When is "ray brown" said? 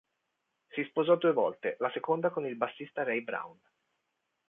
3.03-3.55